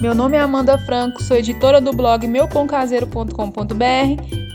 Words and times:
Meu 0.00 0.14
nome 0.14 0.34
é 0.34 0.40
Amanda 0.40 0.78
Franco, 0.78 1.22
sou 1.22 1.36
editora 1.36 1.78
do 1.78 1.92
blog 1.92 2.26
meupãocaseiro.com.br 2.26 3.34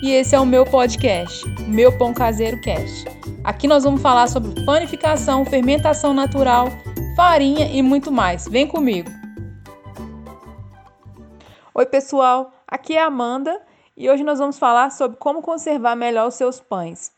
e 0.01 0.11
esse 0.11 0.33
é 0.33 0.39
o 0.39 0.45
meu 0.45 0.65
podcast, 0.65 1.47
Meu 1.67 1.95
Pão 1.95 2.15
Caseiro 2.15 2.59
Cast. 2.61 3.05
Aqui 3.43 3.67
nós 3.67 3.83
vamos 3.83 4.01
falar 4.01 4.25
sobre 4.25 4.65
panificação, 4.65 5.45
fermentação 5.45 6.15
natural, 6.15 6.69
farinha 7.15 7.67
e 7.67 7.83
muito 7.83 8.11
mais. 8.11 8.47
Vem 8.47 8.65
comigo! 8.65 9.07
Oi, 11.75 11.85
pessoal, 11.85 12.51
aqui 12.67 12.97
é 12.97 13.03
a 13.03 13.05
Amanda 13.05 13.61
e 13.95 14.09
hoje 14.09 14.23
nós 14.23 14.39
vamos 14.39 14.57
falar 14.57 14.89
sobre 14.89 15.19
como 15.19 15.43
conservar 15.43 15.95
melhor 15.95 16.27
os 16.27 16.33
seus 16.33 16.59
pães. 16.59 17.11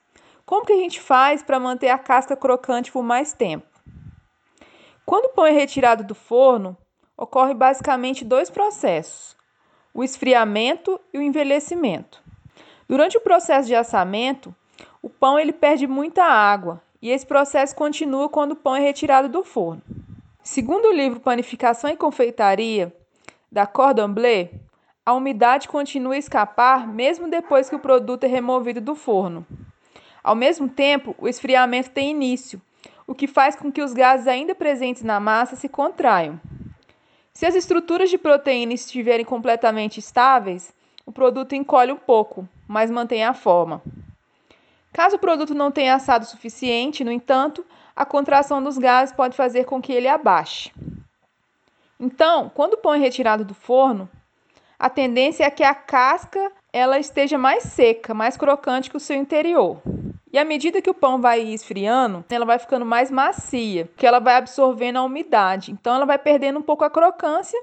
Como 0.46 0.66
que 0.66 0.74
a 0.74 0.78
gente 0.78 1.00
faz 1.00 1.42
para 1.42 1.62
manter 1.62 1.88
a 1.88 1.98
casca 1.98 2.36
crocante 2.36 2.92
por 2.92 3.04
mais 3.04 3.32
tempo? 3.32 3.66
Quando 5.06 5.28
o 5.28 5.34
pão 5.34 5.46
é 5.46 5.52
retirado 5.52 6.04
do 6.04 6.14
forno, 6.14 6.76
ocorre 7.18 7.54
basicamente 7.54 8.24
dois 8.24 8.50
processos: 8.50 9.36
o 9.94 10.04
esfriamento 10.04 11.00
e 11.12 11.18
o 11.18 11.22
envelhecimento. 11.22 12.22
Durante 12.88 13.18
o 13.18 13.22
processo 13.22 13.68
de 13.68 13.76
assamento, 13.76 14.56
o 15.02 15.10
pão 15.10 15.40
ele 15.40 15.52
perde 15.52 15.88
muita 15.88 16.24
água 16.24 16.82
e 17.02 17.10
esse 17.10 17.26
processo 17.26 17.76
continua 17.76 18.30
quando 18.30 18.52
o 18.52 18.56
pão 18.56 18.76
é 18.76 18.80
retirado 18.80 19.28
do 19.28 19.44
forno. 19.44 19.82
Segundo 20.44 20.86
o 20.86 20.94
livro 20.94 21.20
Panificação 21.20 21.90
e 21.90 21.98
Confeitaria, 21.98 22.96
da 23.52 23.66
Cordon 23.66 24.14
Bleu, 24.14 24.50
a 25.06 25.14
umidade 25.14 25.68
continua 25.68 26.16
a 26.16 26.18
escapar 26.18 26.88
mesmo 26.88 27.30
depois 27.30 27.70
que 27.70 27.76
o 27.76 27.80
produto 27.80 28.24
é 28.24 28.28
removido 28.28 28.80
do 28.80 28.96
forno. 28.96 29.46
Ao 30.24 30.36
mesmo 30.36 30.68
tempo, 30.68 31.16
o 31.18 31.28
esfriamento 31.28 31.92
tem 31.92 32.12
início, 32.12 32.62
o 33.06 33.16
que 33.16 33.28
faz 33.28 33.56
com 33.56 33.72
que 33.72 33.82
os 33.82 33.94
gases 33.94 34.28
ainda 34.28 34.54
presentes 34.54 35.04
na 35.04 35.20
massa 35.20 35.56
se 35.56 35.70
contraiam. 35.70 36.40
Se 37.38 37.46
as 37.46 37.54
estruturas 37.54 38.10
de 38.10 38.18
proteína 38.18 38.74
estiverem 38.74 39.24
completamente 39.24 40.00
estáveis, 40.00 40.74
o 41.06 41.12
produto 41.12 41.54
encolhe 41.54 41.92
um 41.92 41.96
pouco, 41.96 42.50
mas 42.68 42.90
mantém 42.90 43.24
a 43.24 43.32
forma. 43.32 43.80
Caso 44.92 45.18
o 45.18 45.20
produto 45.20 45.54
não 45.54 45.70
tenha 45.70 45.94
assado 45.94 46.26
o 46.26 46.28
suficiente, 46.28 47.04
no 47.04 47.12
entanto, 47.12 47.64
a 47.96 48.04
contração 48.04 48.64
dos 48.64 48.80
gases 48.80 49.14
pode 49.14 49.38
fazer 49.38 49.66
com 49.66 49.80
que 49.80 49.94
ele 49.94 50.08
abaixe. 50.08 50.72
Então, 52.00 52.50
quando 52.56 52.74
o 52.74 52.78
pão 52.78 52.96
é 52.96 52.98
retirado 52.98 53.46
do 53.46 53.54
forno, 53.54 54.10
a 54.80 54.90
tendência 54.90 55.44
é 55.44 55.52
que 55.52 55.64
a 55.64 55.76
casca 55.76 56.52
ela 56.74 56.98
esteja 56.98 57.38
mais 57.38 57.62
seca, 57.62 58.16
mais 58.16 58.36
crocante 58.36 58.90
que 58.90 58.98
o 58.98 59.00
seu 59.00 59.16
interior. 59.16 59.80
E 60.38 60.40
à 60.40 60.46
medida 60.46 60.84
que 60.84 60.90
o 60.92 60.94
pão 60.94 61.20
vai 61.20 61.42
esfriando, 61.42 62.24
ela 62.30 62.46
vai 62.46 62.60
ficando 62.60 62.86
mais 62.86 63.10
macia, 63.10 63.88
porque 63.88 64.06
ela 64.06 64.20
vai 64.20 64.36
absorvendo 64.36 64.98
a 64.98 65.04
umidade. 65.04 65.72
Então 65.72 65.96
ela 65.96 66.06
vai 66.06 66.20
perdendo 66.20 66.60
um 66.60 66.62
pouco 66.62 66.84
a 66.84 66.92
crocância, 66.92 67.60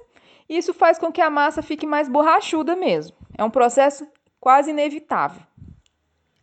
e 0.48 0.58
isso 0.58 0.74
faz 0.74 0.98
com 0.98 1.12
que 1.12 1.20
a 1.20 1.30
massa 1.30 1.62
fique 1.62 1.86
mais 1.86 2.08
borrachuda 2.08 2.74
mesmo. 2.74 3.16
É 3.38 3.44
um 3.44 3.48
processo 3.48 4.08
quase 4.40 4.72
inevitável. 4.72 5.40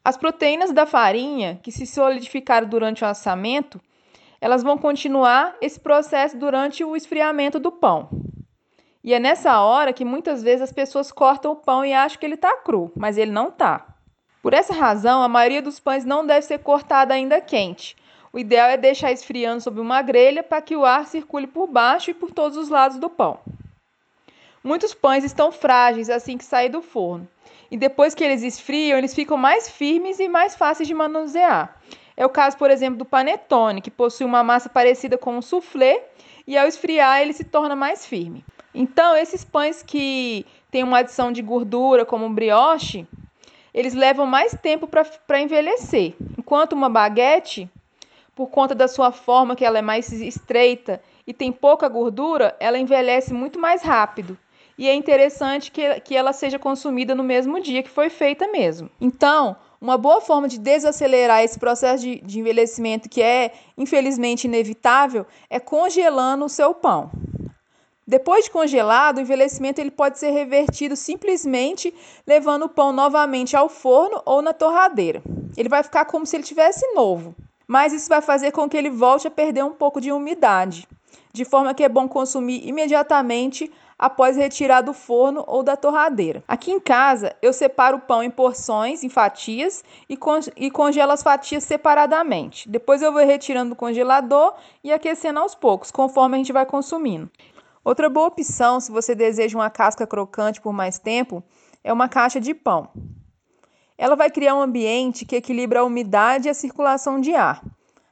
As 0.05 0.15
proteínas 0.15 0.71
da 0.71 0.85
farinha, 0.85 1.59
que 1.61 1.69
se 1.69 1.85
solidificaram 1.85 2.65
durante 2.65 3.03
o 3.03 3.07
assamento, 3.07 3.81
elas 4.39 4.63
vão 4.63 4.77
continuar 4.77 5.57
esse 5.59 5.81
processo 5.81 6.37
durante 6.37 6.81
o 6.81 6.95
esfriamento 6.95 7.59
do 7.59 7.73
pão. 7.73 8.07
E 9.03 9.13
é 9.13 9.19
nessa 9.19 9.59
hora 9.59 9.91
que 9.91 10.05
muitas 10.05 10.41
vezes 10.41 10.61
as 10.61 10.71
pessoas 10.71 11.11
cortam 11.11 11.52
o 11.52 11.57
pão 11.57 11.83
e 11.83 11.91
acham 11.91 12.17
que 12.17 12.25
ele 12.25 12.35
está 12.35 12.55
cru, 12.55 12.89
mas 12.95 13.17
ele 13.17 13.31
não 13.31 13.49
está. 13.49 13.91
Por 14.42 14.53
essa 14.53 14.73
razão, 14.73 15.22
a 15.22 15.28
maioria 15.28 15.61
dos 15.61 15.80
pães 15.80 16.03
não 16.03 16.25
deve 16.25 16.42
ser 16.42 16.59
cortada 16.59 17.14
ainda 17.14 17.39
quente. 17.39 17.95
O 18.34 18.39
ideal 18.39 18.70
é 18.70 18.78
deixar 18.78 19.11
esfriando 19.11 19.61
sobre 19.61 19.81
uma 19.81 20.02
grelha 20.02 20.42
para 20.42 20.61
que 20.61 20.75
o 20.75 20.86
ar 20.86 21.06
circule 21.06 21.45
por 21.45 21.67
baixo 21.67 22.11
e 22.11 22.14
por 22.14 22.31
todos 22.31 22.58
os 22.58 22.70
lados 22.70 22.98
do 22.98 23.09
pão. 23.09 23.39
Muitos 24.64 24.94
pães 24.94 25.23
estão 25.23 25.52
frágeis 25.52 26.09
assim 26.09 26.38
que 26.38 26.45
saem 26.45 26.70
do 26.70 26.82
forno, 26.82 27.27
e 27.70 27.77
depois 27.77 28.14
que 28.14 28.23
eles 28.23 28.43
esfriam, 28.43 28.98
eles 28.98 29.14
ficam 29.14 29.36
mais 29.36 29.70
firmes 29.70 30.20
e 30.20 30.30
mais 30.30 30.55
fáceis 30.55 30.88
de 30.88 30.94
manusear. 30.94 31.80
É 32.15 32.26
o 32.26 32.30
caso, 32.30 32.58
por 32.58 32.70
exemplo, 32.70 32.98
do 32.98 33.05
panetone, 33.05 33.82
que 33.82 33.89
possui 33.89 34.26
uma 34.26 34.44
massa 34.44 34.70
parecida 34.70 35.17
com 35.17 35.38
um 35.38 35.42
soufflé 35.42 36.04
e 36.45 36.58
ao 36.58 36.67
esfriar 36.67 37.21
ele 37.21 37.33
se 37.33 37.44
torna 37.44 37.76
mais 37.76 38.05
firme. 38.05 38.45
Então, 38.73 39.15
esses 39.15 39.44
pães 39.44 39.82
que 39.82 40.45
têm 40.70 40.83
uma 40.83 40.99
adição 40.99 41.32
de 41.32 41.42
gordura, 41.42 42.05
como 42.05 42.26
o 42.26 42.30
brioche, 42.30 43.08
eles 43.73 43.93
levam 43.93 44.26
mais 44.26 44.55
tempo 44.61 44.87
para 44.87 45.42
envelhecer. 45.42 46.14
Enquanto 46.37 46.73
uma 46.73 46.89
baguete, 46.89 47.70
por 48.36 48.48
conta 48.48 48.73
da 48.73 48.87
sua 48.87 49.11
forma, 49.11 49.55
que 49.55 49.65
ela 49.65 49.80
é 49.80 49.82
mais 49.82 50.11
estreita 50.11 51.02
e 51.26 51.33
tem 51.33 51.52
pouca 51.52 51.87
gordura, 51.87 52.55
ela 52.59 52.77
envelhece 52.77 53.33
muito 53.33 53.59
mais 53.59 53.82
rápido. 53.82 54.37
E 54.77 54.87
é 54.87 54.95
interessante 54.95 55.71
que, 55.71 55.99
que 56.02 56.15
ela 56.15 56.33
seja 56.33 56.58
consumida 56.58 57.14
no 57.14 57.23
mesmo 57.23 57.61
dia 57.61 57.83
que 57.83 57.89
foi 57.89 58.09
feita 58.09 58.48
mesmo. 58.48 58.89
Então, 58.99 59.55
uma 59.80 59.98
boa 59.98 60.21
forma 60.21 60.48
de 60.48 60.58
desacelerar 60.58 61.43
esse 61.43 61.59
processo 61.59 62.03
de, 62.03 62.21
de 62.21 62.39
envelhecimento, 62.39 63.09
que 63.09 63.21
é 63.21 63.52
infelizmente 63.77 64.45
inevitável, 64.45 65.26
é 65.49 65.59
congelando 65.59 66.45
o 66.45 66.49
seu 66.49 66.73
pão. 66.73 67.11
Depois 68.08 68.45
de 68.45 68.52
congelado, 68.52 69.17
o 69.17 69.22
envelhecimento 69.22 69.80
ele 69.80 69.92
pode 69.92 70.17
ser 70.17 70.32
revertido 70.32 70.95
simplesmente 70.95 71.94
levando 72.26 72.64
o 72.64 72.70
pão 72.70 72.92
novamente 72.92 73.56
ao 73.56 73.70
forno 73.70 74.22
ou 74.26 74.42
na 74.42 74.54
torradeira. 74.54 75.22
Ele 75.56 75.70
vai 75.70 75.84
ficar 75.84 76.06
como 76.06 76.26
se 76.26 76.36
ele 76.36 76.44
tivesse 76.44 76.86
novo, 76.94 77.36
mas 77.67 77.94
isso 77.94 78.10
vai 78.10 78.22
fazer 78.22 78.52
com 78.52 78.67
que 78.67 78.76
ele 78.76 78.89
volte 78.89 79.28
a 79.28 79.32
perder 79.32 79.64
um 79.64 79.73
pouco 79.73 80.02
de 80.02 80.12
umidade, 80.12 80.88
de 81.32 81.45
forma 81.45 81.73
que 81.73 81.84
é 81.84 81.89
bom 81.89 82.08
consumir 82.08 82.67
imediatamente 82.67 83.72
após 84.02 84.36
retirar 84.36 84.82
do 84.82 84.94
forno 84.94 85.44
ou 85.45 85.62
da 85.62 85.78
torradeira. 85.78 86.44
Aqui 86.48 86.72
em 86.72 86.80
casa, 86.80 87.36
eu 87.39 87.54
separo 87.54 87.98
o 87.98 88.02
pão 88.02 88.23
em 88.23 88.32
porções, 88.32 89.04
em 89.04 89.10
fatias 89.10 89.83
e, 90.10 90.18
con 90.18 90.39
e 90.58 90.72
congelo 90.72 91.12
as 91.12 91.22
fatias 91.22 91.64
separadamente. 91.64 92.68
Depois 92.68 93.04
eu 93.04 93.14
vou 93.14 93.23
retirando 93.23 93.70
do 93.70 93.76
congelador 93.76 94.56
e 94.83 94.92
aquecendo 94.92 95.39
aos 95.39 95.54
poucos, 95.54 95.92
conforme 95.92 96.36
a 96.36 96.38
gente 96.39 96.52
vai 96.52 96.66
consumindo. 96.66 97.30
Outra 97.83 98.09
boa 98.09 98.27
opção, 98.27 98.80
se 98.80 98.92
você 98.92 99.15
deseja 99.15 99.58
uma 99.58 99.69
casca 99.69 100.05
crocante 100.05 100.61
por 100.61 100.71
mais 100.71 100.99
tempo, 100.99 101.43
é 101.83 101.92
uma 101.92 102.08
caixa 102.08 102.39
de 102.39 102.53
pão. 102.53 102.89
Ela 103.97 104.15
vai 104.15 104.30
criar 104.30 104.55
um 104.55 104.61
ambiente 104.61 105.25
que 105.25 105.36
equilibra 105.36 105.80
a 105.80 105.83
umidade 105.83 106.47
e 106.47 106.52
a 106.52 106.53
circulação 106.53 107.20
de 107.20 107.33
ar. 107.33 107.64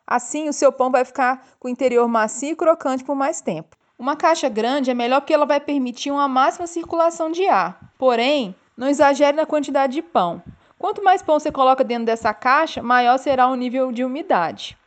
Assim, 0.07 0.49
o 0.49 0.53
seu 0.53 0.71
pão 0.71 0.89
vai 0.89 1.05
ficar 1.05 1.45
com 1.59 1.67
o 1.67 1.71
interior 1.71 2.07
macio 2.07 2.53
e 2.53 2.55
crocante 2.55 3.03
por 3.03 3.15
mais 3.15 3.41
tempo. 3.41 3.77
Uma 3.97 4.15
caixa 4.15 4.49
grande 4.49 4.89
é 4.89 4.93
melhor 4.93 5.21
porque 5.21 5.33
ela 5.33 5.45
vai 5.45 5.59
permitir 5.59 6.09
uma 6.09 6.27
máxima 6.27 6.65
circulação 6.65 7.31
de 7.31 7.47
ar. 7.47 7.93
Porém, 7.97 8.55
não 8.75 8.87
exagere 8.87 9.37
na 9.37 9.45
quantidade 9.45 9.93
de 9.93 10.01
pão. 10.01 10.41
Quanto 10.79 11.03
mais 11.03 11.21
pão 11.21 11.39
você 11.39 11.51
coloca 11.51 11.83
dentro 11.83 12.05
dessa 12.05 12.33
caixa, 12.33 12.81
maior 12.81 13.19
será 13.19 13.47
o 13.49 13.55
nível 13.55 13.91
de 13.91 14.03
umidade. 14.03 14.77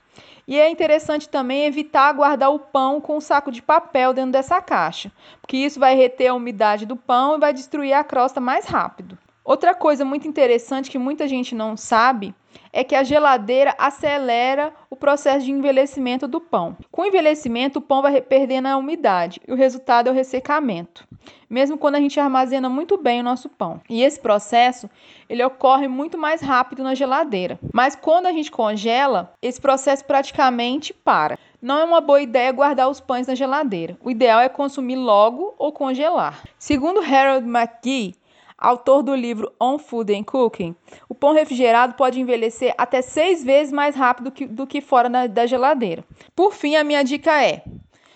E 0.47 0.59
é 0.59 0.69
interessante 0.69 1.29
também 1.29 1.67
evitar 1.67 2.13
guardar 2.13 2.51
o 2.53 2.59
pão 2.59 3.01
com 3.01 3.17
um 3.17 3.21
saco 3.21 3.53
de 3.53 3.63
papel 3.63 4.13
dentro 4.13 4.33
dessa 4.33 4.61
caixa, 4.61 5.13
porque 5.41 5.57
isso 5.57 5.79
vai 5.79 5.95
reter 5.95 6.29
a 6.29 6.35
umidade 6.35 6.85
do 6.85 6.97
pão 6.97 7.37
e 7.37 7.41
vai 7.41 7.53
destruir 7.53 7.93
a 7.93 8.03
crosta 8.03 8.41
mais 8.41 8.67
rápido. 8.67 9.17
Outra 9.45 9.75
coisa 9.75 10.05
muito 10.05 10.29
interessante 10.29 10.91
que 10.91 10.99
muita 10.99 11.27
gente 11.27 11.53
não 11.53 11.77
sabe 11.77 12.33
é 12.73 12.85
que 12.85 12.95
a 12.95 13.03
geladeira 13.03 13.75
acelera 13.77 14.73
o 14.89 14.95
processo 14.95 15.45
de 15.45 15.51
envelhecimento 15.51 16.29
do 16.29 16.41
pão. 16.41 16.77
Com 16.93 17.03
o 17.03 17.07
envelhecimento, 17.07 17.79
o 17.79 17.83
pão 17.83 18.03
vai 18.03 18.21
perdendo 18.21 18.69
a 18.69 18.77
umidade 18.77 19.41
e 19.47 19.53
o 19.53 19.57
resultado 19.57 20.09
é 20.09 20.11
o 20.13 20.15
ressecamento, 20.15 21.07
mesmo 21.51 21.77
quando 21.77 21.97
a 21.97 22.01
gente 22.01 22.21
armazena 22.21 22.69
muito 22.69 22.97
bem 22.97 23.21
o 23.21 23.25
nosso 23.25 23.49
pão. 23.49 23.81
E 23.91 24.03
esse 24.03 24.21
processo, 24.21 24.89
ele 25.29 25.45
ocorre 25.45 25.89
muito 25.89 26.17
mais 26.17 26.41
rápido 26.41 26.85
na 26.85 26.95
geladeira. 26.95 27.59
Mas 27.73 27.97
quando 27.97 28.27
a 28.27 28.33
gente 28.33 28.51
congela, 28.51 29.35
esse 29.43 29.61
processo 29.61 30.05
praticamente 30.05 30.93
para. 30.93 31.39
Não 31.61 31.79
é 31.79 31.85
uma 31.85 32.01
boa 32.01 32.21
ideia 32.21 32.51
guardar 32.53 32.89
os 32.89 33.01
pães 33.01 33.27
na 33.27 33.35
geladeira. 33.35 33.97
O 34.03 34.11
ideal 34.11 34.41
é 34.41 34.49
consumir 34.49 34.97
logo 34.97 35.55
ou 35.59 35.73
congelar. 35.73 36.43
Segundo 36.59 37.01
Harold 37.01 37.47
McGee, 37.47 38.17
autor 38.63 39.03
do 39.03 39.15
livro 39.15 39.53
On 39.61 39.77
Food 39.77 40.15
and 40.15 40.23
Cooking, 40.23 40.77
o 41.09 41.15
pão 41.15 41.33
refrigerado 41.33 41.95
pode 41.95 42.21
envelhecer 42.21 42.73
até 42.79 43.03
seis 43.03 43.43
vezes 43.43 43.73
mais 43.73 43.97
rápido 43.97 44.31
que, 44.31 44.47
do 44.47 44.67
que 44.67 44.81
fora 44.81 45.09
na, 45.09 45.27
da 45.27 45.47
geladeira. 45.47 46.05
Por 46.35 46.55
fim, 46.55 46.77
a 46.77 46.85
minha 46.85 47.03
dica 47.03 47.43
é: 47.45 47.65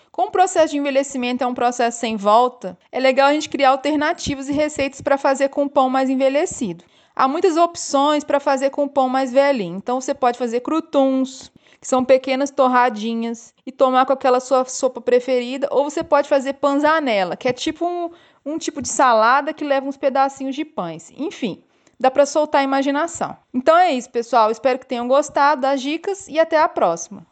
como 0.09 0.29
o 0.29 0.31
processo 0.31 0.71
de 0.71 0.79
envelhecimento 0.79 1.43
é 1.43 1.47
um 1.47 1.53
processo 1.53 1.99
sem 1.99 2.15
volta, 2.15 2.77
é 2.91 2.99
legal 2.99 3.27
a 3.27 3.33
gente 3.33 3.49
criar 3.49 3.69
alternativas 3.69 4.47
e 4.47 4.53
receitas 4.53 5.01
para 5.01 5.17
fazer 5.17 5.49
com 5.49 5.65
o 5.65 5.69
pão 5.69 5.89
mais 5.89 6.09
envelhecido. 6.09 6.83
Há 7.19 7.27
muitas 7.27 7.57
opções 7.57 8.23
para 8.23 8.39
fazer 8.39 8.69
com 8.69 8.83
o 8.83 8.89
pão 8.89 9.09
mais 9.09 9.33
velhinho. 9.33 9.77
Então 9.77 9.99
você 9.99 10.13
pode 10.13 10.37
fazer 10.37 10.59
crutuns, 10.59 11.51
que 11.81 11.87
são 11.87 12.05
pequenas 12.05 12.51
torradinhas, 12.51 13.55
e 13.65 13.71
tomar 13.71 14.05
com 14.05 14.13
aquela 14.13 14.39
sua 14.39 14.63
sopa 14.65 15.01
preferida, 15.01 15.67
ou 15.71 15.83
você 15.89 16.03
pode 16.03 16.29
fazer 16.29 16.53
panzanella, 16.53 17.35
que 17.35 17.47
é 17.47 17.53
tipo 17.53 17.83
um, 17.87 18.11
um 18.45 18.59
tipo 18.59 18.83
de 18.83 18.87
salada 18.87 19.51
que 19.51 19.65
leva 19.65 19.87
uns 19.87 19.97
pedacinhos 19.97 20.55
de 20.55 20.63
pães. 20.63 21.11
Enfim, 21.17 21.63
dá 21.99 22.11
para 22.11 22.23
soltar 22.23 22.61
a 22.61 22.63
imaginação. 22.63 23.35
Então 23.51 23.75
é 23.75 23.91
isso, 23.93 24.11
pessoal. 24.11 24.51
Espero 24.51 24.77
que 24.77 24.85
tenham 24.85 25.07
gostado 25.07 25.61
das 25.61 25.81
dicas 25.81 26.27
e 26.27 26.39
até 26.39 26.59
a 26.59 26.69
próxima. 26.69 27.25